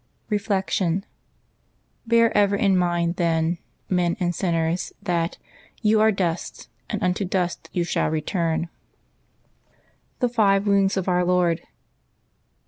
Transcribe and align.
Reflection.— 0.31 1.05
Bear 2.07 2.35
ever 2.35 2.55
in 2.55 2.75
mind, 2.75 3.17
then, 3.17 3.59
men 3.87 4.17
and 4.19 4.33
sinners, 4.33 4.93
that 4.99 5.37
"you 5.83 6.01
are 6.01 6.11
dust, 6.11 6.69
and 6.89 7.03
unto 7.03 7.23
dust 7.23 7.69
you 7.71 7.83
shall 7.83 8.09
return/' 8.09 8.69
THE 10.17 10.27
FIVE 10.27 10.65
WOUNDS 10.65 10.97
OF 10.97 11.07
OUR 11.07 11.23
LORD. 11.23 11.61